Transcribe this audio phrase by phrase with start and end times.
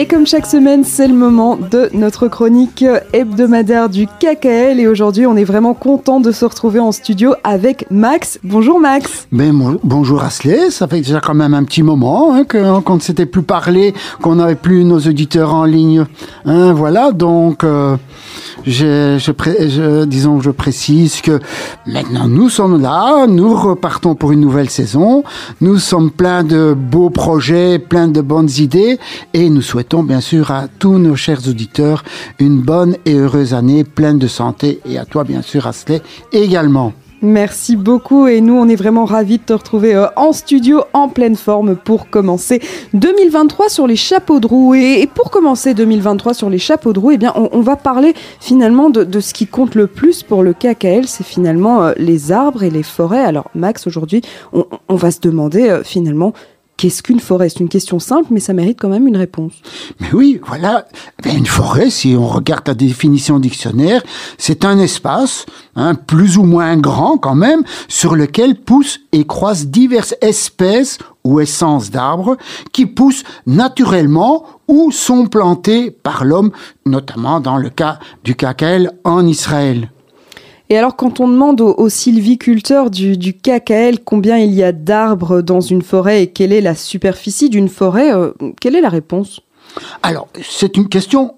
[0.00, 4.80] Et comme chaque semaine, c'est le moment de notre chronique hebdomadaire du KKL.
[4.80, 8.38] Et aujourd'hui, on est vraiment content de se retrouver en studio avec Max.
[8.42, 9.28] Bonjour Max.
[9.30, 9.52] Ben,
[9.84, 13.42] bonjour Asley, ça fait déjà quand même un petit moment hein, qu'on ne s'était plus
[13.42, 13.92] parlé,
[14.22, 16.06] qu'on n'avait plus nos auditeurs en ligne.
[16.46, 17.98] Hein, voilà, donc euh,
[18.64, 21.40] je, je, disons, je précise que
[21.86, 25.24] maintenant nous sommes là, nous repartons pour une nouvelle saison,
[25.60, 28.98] nous sommes pleins de beaux projets, plein de bonnes idées
[29.34, 32.04] et nous souhaitons souhaitons bien sûr à tous nos chers auditeurs
[32.38, 36.00] une bonne et heureuse année pleine de santé et à toi bien sûr Asley
[36.32, 36.92] également.
[37.22, 41.08] Merci beaucoup et nous on est vraiment ravis de te retrouver euh, en studio en
[41.08, 42.62] pleine forme pour commencer
[42.94, 47.10] 2023 sur les chapeaux de roue et pour commencer 2023 sur les chapeaux de roue
[47.10, 51.08] eh bien on, va parler finalement de, ce qui compte le plus pour le KKL
[51.08, 55.68] c'est finalement euh, les arbres et les forêts alors Max aujourd'hui on, va se demander
[55.68, 56.32] euh, finalement
[56.80, 57.50] Qu'est-ce qu'une forêt?
[57.50, 59.52] C'est une question simple, mais ça mérite quand même une réponse.
[60.00, 60.86] Mais oui, voilà.
[61.26, 64.02] Eh une forêt, si on regarde la définition dictionnaire,
[64.38, 65.44] c'est un espace,
[65.76, 71.40] hein, plus ou moins grand quand même, sur lequel poussent et croissent diverses espèces ou
[71.40, 72.38] essences d'arbres
[72.72, 76.50] qui poussent naturellement ou sont plantés par l'homme,
[76.86, 79.90] notamment dans le cas du KKL en Israël.
[80.70, 85.42] Et alors, quand on demande aux, sylviculteurs du, du, KKL combien il y a d'arbres
[85.42, 89.40] dans une forêt et quelle est la superficie d'une forêt, euh, quelle est la réponse?
[90.04, 91.34] Alors, c'est une question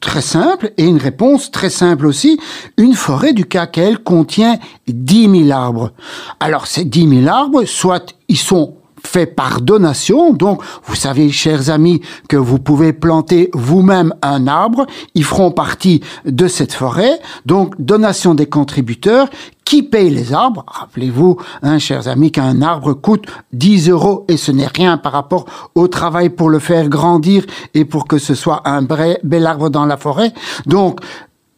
[0.00, 2.40] très simple et une réponse très simple aussi.
[2.78, 4.58] Une forêt du KKL contient
[4.88, 5.92] 10 000 arbres.
[6.40, 10.32] Alors, ces 10 000 arbres, soit ils sont fait par donation.
[10.32, 14.86] Donc, vous savez, chers amis, que vous pouvez planter vous-même un arbre.
[15.14, 17.20] Ils feront partie de cette forêt.
[17.46, 19.28] Donc, donation des contributeurs
[19.64, 20.64] qui paye les arbres?
[20.66, 25.44] Rappelez-vous, hein, chers amis, qu'un arbre coûte 10 euros et ce n'est rien par rapport
[25.74, 29.86] au travail pour le faire grandir et pour que ce soit un bel arbre dans
[29.86, 30.32] la forêt.
[30.66, 31.00] Donc,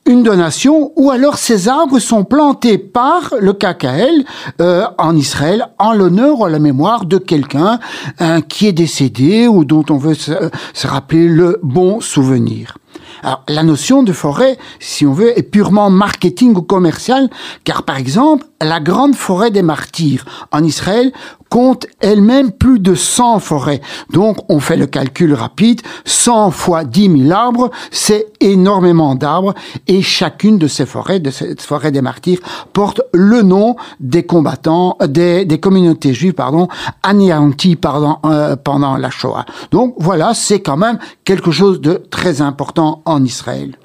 [0.05, 4.25] une donation ou alors ces arbres sont plantés par le KKL
[4.61, 7.79] euh, en Israël en l'honneur ou à la mémoire de quelqu'un
[8.21, 10.33] euh, qui est décédé ou dont on veut se,
[10.75, 12.79] se rappeler le bon souvenir.
[13.23, 17.31] Alors, la notion de forêt, si on veut, est purement marketing ou commercial,
[17.65, 21.13] car par exemple, la grande forêt des martyrs en Israël
[21.53, 23.83] compte elle-même plus de 100 forêts.
[24.11, 29.53] Donc on fait le calcul rapide, 100 fois 10 000 arbres, c'est énormément d'arbres
[29.87, 32.39] et chacune de ces forêts, de cette forêt des martyrs,
[32.73, 36.69] porte le nom des combattants, des, des communautés juives, pardon,
[37.03, 37.79] anéanties
[38.25, 39.45] euh, pendant la Shoah.
[39.73, 43.77] Donc voilà, c'est quand même quelque chose de très important en Israël.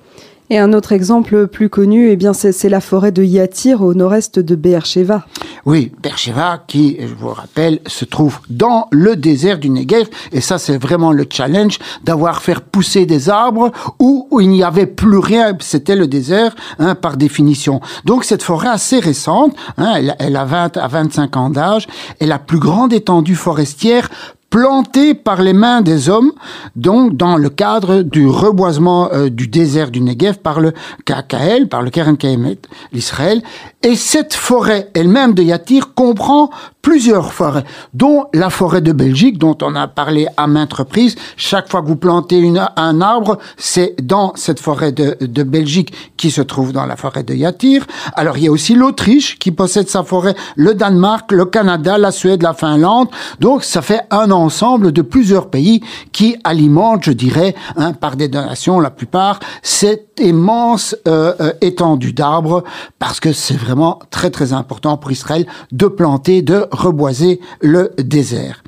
[0.49, 4.39] Et un autre exemple plus connu, eh bien, c'est la forêt de Yatir au nord-est
[4.39, 5.25] de Beersheba.
[5.65, 10.07] Oui, Beersheba qui, je vous rappelle, se trouve dans le désert du Negev.
[10.31, 14.63] Et ça, c'est vraiment le challenge d'avoir fait pousser des arbres où, où il n'y
[14.63, 15.51] avait plus rien.
[15.59, 17.81] C'était le désert, hein, par définition.
[18.05, 21.87] Donc, cette forêt assez récente, hein, elle, elle a 20 à 25 ans d'âge,
[22.21, 24.09] est la plus grande étendue forestière
[24.49, 26.31] planté par les mains des hommes,
[26.75, 30.73] donc dans le cadre du reboisement euh, du désert du Negev par le
[31.05, 32.59] KKL, par le Keren Kaemet,
[32.93, 33.41] l'Israël.
[33.83, 36.49] Et cette forêt elle-même de Yatir comprend
[36.87, 41.17] plusieurs forêts, dont la forêt de Belgique, dont on a parlé à maintes reprises.
[41.35, 45.93] Chaque fois que vous plantez une, un arbre, c'est dans cette forêt de, de Belgique
[46.15, 47.85] qui se trouve dans la forêt de Yatir.
[48.13, 52.11] Alors il y a aussi l'Autriche qui possède sa forêt, le Danemark, le Canada, la
[52.11, 53.09] Suède, la Finlande.
[53.41, 55.81] Donc ça fait un ensemble de plusieurs pays
[56.13, 62.13] qui alimentent, je dirais, hein, par des donations la plupart, cette immense euh, euh, étendue
[62.13, 62.63] d'arbres,
[62.99, 68.63] parce que c'est vraiment très très important pour Israël de planter, de reboiser le désert.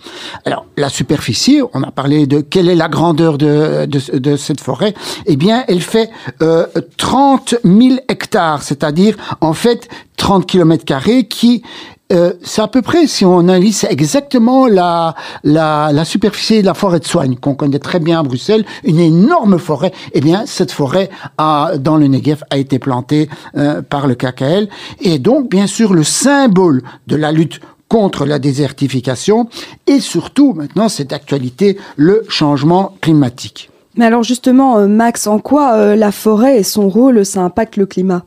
[0.45, 4.61] Alors la superficie, on a parlé de quelle est la grandeur de, de, de cette
[4.61, 4.93] forêt,
[5.25, 6.09] eh bien elle fait
[6.41, 6.67] euh,
[6.97, 9.87] 30 000 hectares, c'est-à-dire en fait
[10.17, 11.63] 30 km carrés qui
[12.11, 15.13] euh, c'est à peu près, si on analyse exactement la,
[15.43, 18.99] la, la, superficie de la forêt de soigne, qu'on connaît très bien à Bruxelles, une
[18.99, 19.91] énorme forêt.
[20.13, 24.69] Eh bien, cette forêt a, dans le Negev a été plantée euh, par le KKL.
[25.01, 27.59] Et donc, bien sûr, le symbole de la lutte
[27.89, 29.47] contre la désertification
[29.85, 33.69] et surtout, maintenant, c'est d'actualité, le changement climatique.
[33.97, 37.85] Mais alors justement, euh, Max, en quoi la forêt et son rôle, ça impacte le
[37.85, 38.23] climat?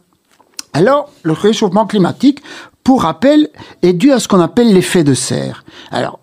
[0.72, 2.42] Alors, le réchauffement climatique,
[2.84, 3.48] pour rappel,
[3.82, 5.64] est dû à ce qu'on appelle l'effet de serre.
[5.90, 6.18] Alors,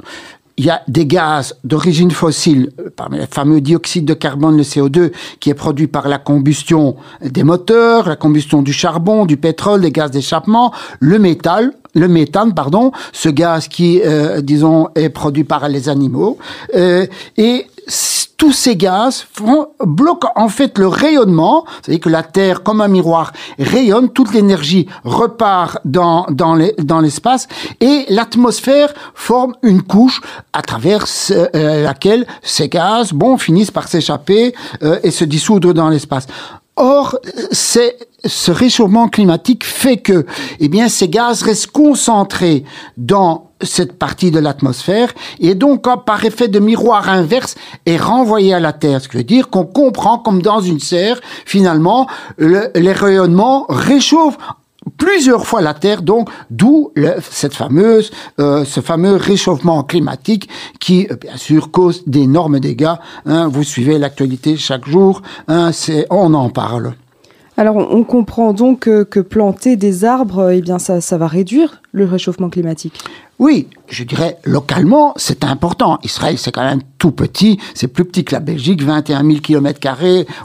[0.58, 4.64] il y a des gaz d'origine fossile, euh, parmi le fameux dioxyde de carbone, le
[4.64, 9.82] CO2, qui est produit par la combustion des moteurs, la combustion du charbon, du pétrole,
[9.82, 15.44] des gaz d'échappement, le métal, le méthane, pardon, ce gaz qui, euh, disons, est produit
[15.44, 16.38] par les animaux.
[16.76, 17.06] Euh,
[17.38, 17.68] et
[18.40, 19.26] tous ces gaz
[19.86, 24.88] bloquent en fait le rayonnement, c'est-à-dire que la Terre, comme un miroir, rayonne, toute l'énergie
[25.04, 27.48] repart dans, dans, les, dans l'espace,
[27.82, 30.22] et l'atmosphère forme une couche
[30.54, 35.90] à travers euh, laquelle ces gaz, bon, finissent par s'échapper euh, et se dissoudre dans
[35.90, 36.26] l'espace.
[36.80, 37.20] Or,
[37.52, 40.26] c'est ce réchauffement climatique fait que,
[40.62, 42.64] eh bien, ces gaz restent concentrés
[42.96, 47.56] dans cette partie de l'atmosphère et donc par effet de miroir inverse
[47.86, 49.02] est renvoyé à la Terre.
[49.02, 54.38] Ce qui veut dire qu'on comprend comme dans une serre, finalement, les rayonnements réchauffent
[54.98, 56.92] plusieurs fois la Terre, donc d'où
[57.22, 60.50] cette fameuse, euh, ce fameux réchauffement climatique
[60.80, 62.96] qui, euh, bien sûr, cause d'énormes dégâts.
[63.26, 63.48] Hein.
[63.48, 65.72] vous suivez l'actualité chaque jour, hein,
[66.10, 66.94] on en parle.
[67.58, 72.06] Alors, on comprend donc que, planter des arbres, eh bien, ça, ça va réduire le
[72.06, 73.02] réchauffement climatique.
[73.40, 75.98] Oui, je dirais localement, c'est important.
[76.04, 77.58] Israël, c'est quand même tout petit.
[77.74, 79.80] C'est plus petit que la Belgique, 21 000 km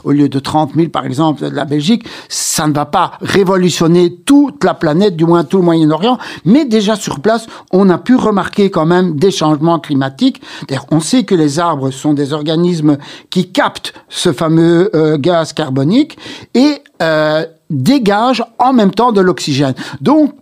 [0.05, 2.05] au lieu de 30 000 par exemple de la Belgique.
[2.29, 6.17] Ça ne va pas révolutionner toute la planète, du moins tout le Moyen-Orient.
[6.45, 10.41] Mais déjà sur place, on a pu remarquer quand même des changements climatiques.
[10.69, 12.97] D'ailleurs, on sait que les arbres sont des organismes
[13.29, 16.17] qui captent ce fameux euh, gaz carbonique
[16.53, 19.73] et euh, dégagent en même temps de l'oxygène.
[20.01, 20.33] Donc,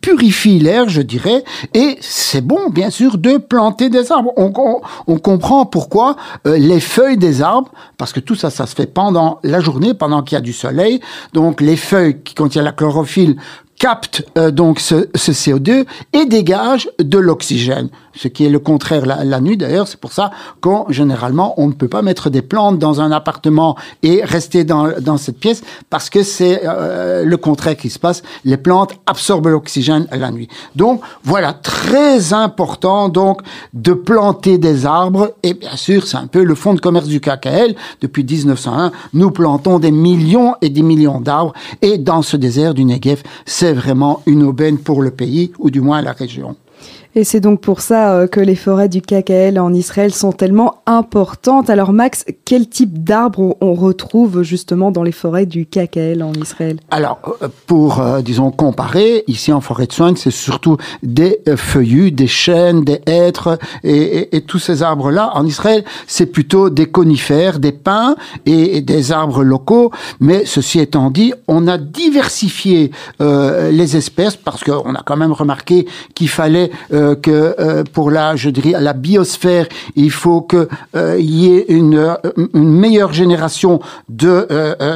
[0.00, 1.44] purifie l'air, je dirais,
[1.74, 4.32] et c'est bon, bien sûr, de planter des arbres.
[4.36, 4.52] On,
[5.06, 8.86] on, comprend pourquoi euh, les feuilles des arbres, parce que tout ça, ça se fait
[8.86, 11.00] pendant la journée, pendant qu'il y a du soleil,
[11.34, 13.36] donc les feuilles qui contiennent la chlorophylle
[13.80, 19.06] capte euh, donc ce, ce, CO2 et dégage de l'oxygène, ce qui est le contraire
[19.06, 19.88] la, nuit d'ailleurs.
[19.88, 20.30] C'est pour ça
[20.60, 25.00] qu'on généralement on ne peut pas mettre des plantes dans un appartement et rester dans,
[25.00, 28.22] dans cette pièce parce que c'est euh, le contraire qui se passe.
[28.44, 30.48] Les plantes absorbent l'oxygène la nuit.
[30.76, 33.40] Donc voilà, très important donc
[33.72, 37.20] de planter des arbres et bien sûr c'est un peu le fonds de commerce du
[37.20, 37.74] KKL.
[38.02, 42.84] Depuis 1901, nous plantons des millions et des millions d'arbres et dans ce désert du
[42.84, 46.56] Negev, c'est vraiment une aubaine pour le pays, ou du moins la région.
[47.16, 50.76] Et c'est donc pour ça euh, que les forêts du KKL en Israël sont tellement
[50.86, 51.68] importantes.
[51.68, 56.78] Alors Max, quel type d'arbres on retrouve justement dans les forêts du KKL en Israël?
[56.92, 62.12] Alors, euh, pour, euh, disons, comparer, ici en forêt de soins, c'est surtout des feuillus,
[62.12, 65.32] des chênes, des hêtres et, tous ces arbres-là.
[65.34, 68.14] En Israël, c'est plutôt des conifères, des pins
[68.46, 69.90] et, des arbres locaux.
[70.20, 72.90] Mais ceci étant dit, on a diversifié
[73.20, 76.70] les espèces parce qu'on a quand même remarqué qu'il fallait...
[77.14, 79.66] que euh, pour la, je dirais, la biosphère,
[79.96, 82.16] il faut qu'il euh, y ait une,
[82.54, 84.46] une, meilleure génération de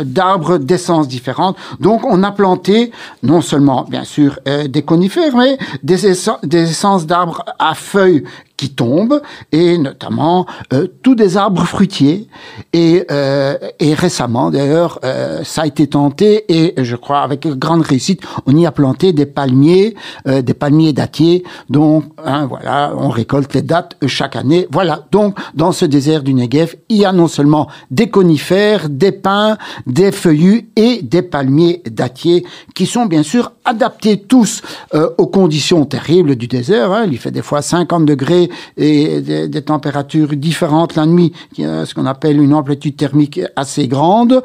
[0.04, 1.56] d'arbres d'essences différentes.
[1.80, 2.92] Donc, on a planté
[3.22, 6.12] non seulement, bien sûr, des conifères, mais des,
[6.42, 8.24] des essences d'arbres à feuilles
[8.56, 9.20] qui tombent,
[9.52, 12.28] et notamment euh, tous des arbres fruitiers.
[12.72, 17.82] Et, euh, et récemment, d'ailleurs, euh, ça a été tenté, et je crois avec grande
[17.82, 19.94] réussite, on y a planté des palmiers,
[20.26, 21.44] euh, des palmiers dattiers.
[21.68, 24.68] Donc, hein, voilà, on récolte les dates chaque année.
[24.70, 29.12] Voilà, donc dans ce désert du Negev, il y a non seulement des conifères, des
[29.12, 34.62] pins, des feuillus et des palmiers dattiers, qui sont bien sûr adaptés tous
[34.94, 36.92] euh, aux conditions terribles du désert.
[36.92, 37.06] Hein.
[37.10, 38.43] Il fait des fois 50 degrés
[38.76, 44.42] et des, températures différentes la nuit, ce qu'on appelle une amplitude thermique assez grande.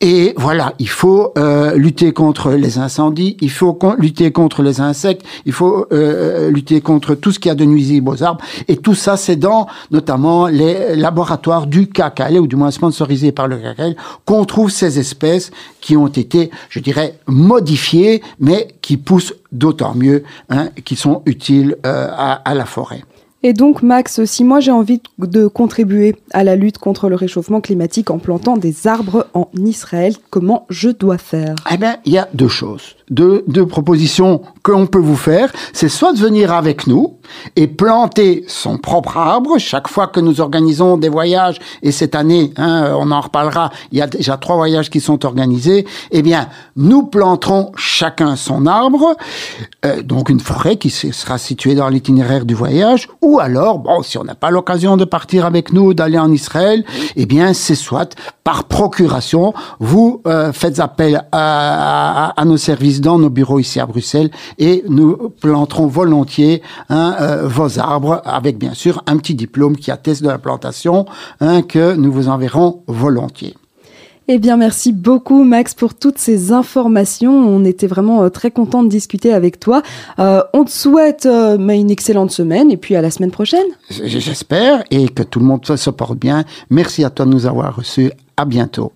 [0.00, 5.22] Et voilà, il faut euh, lutter contre les incendies, il faut lutter contre les insectes,
[5.46, 8.44] il faut euh, lutter contre tout ce qui a de nuisible aux arbres.
[8.68, 13.48] Et tout ça, c'est dans notamment les laboratoires du KKL, ou du moins sponsorisés par
[13.48, 15.50] le KKL, qu'on trouve ces espèces
[15.80, 21.76] qui ont été, je dirais, modifiées, mais qui poussent d'autant mieux, hein, qui sont utiles
[21.84, 23.02] euh, à la forêt.
[23.42, 27.60] Et donc, Max, si moi j'ai envie de contribuer à la lutte contre le réchauffement
[27.60, 31.54] climatique en plantant des arbres en Israël, comment je dois faire?
[31.70, 35.52] Eh bien, il y a deux choses deux, deux propositions qu'on peut vous faire.
[35.72, 37.18] C'est soit de venir avec nous
[37.54, 41.58] et planter son propre arbre chaque fois que nous organisons des voyages.
[41.82, 45.24] Et cette année, hein, on en reparlera, il y a déjà trois voyages qui sont
[45.24, 45.86] organisés.
[46.10, 49.16] Eh bien, nous planterons chacun son arbre,
[49.84, 53.08] euh, donc une forêt qui sera située dans l'itinéraire du voyage.
[53.22, 56.84] Ou alors, bon, si on n'a pas l'occasion de partir avec nous, d'aller en Israël,
[57.16, 58.14] eh bien, c'est soit
[58.44, 64.30] par procuration, vous euh, faites appel à, nos services dans nos bureaux ici à Bruxelles
[64.58, 69.90] et nous planterons volontiers hein, euh, vos arbres avec bien sûr un petit diplôme qui
[69.90, 71.06] atteste de la plantation
[71.40, 73.56] hein, que nous vous enverrons volontiers.
[74.28, 77.32] Eh bien, merci beaucoup, Max, pour toutes ces informations.
[77.32, 79.82] On était vraiment euh, très content de discuter avec toi.
[80.18, 83.66] Euh, on te souhaite euh, une excellente semaine et puis à la semaine prochaine.
[83.88, 86.44] J'espère et que tout le monde se porte bien.
[86.70, 88.10] Merci à toi de nous avoir reçus.
[88.36, 88.92] À bientôt.